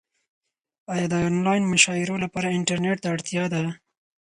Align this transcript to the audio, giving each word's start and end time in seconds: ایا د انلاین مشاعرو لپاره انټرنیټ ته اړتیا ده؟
ایا 0.93 1.05
د 1.13 1.15
انلاین 1.27 1.63
مشاعرو 1.73 2.15
لپاره 2.23 2.55
انټرنیټ 2.57 2.97
ته 3.03 3.07
اړتیا 3.15 3.43
ده؟ 3.53 3.63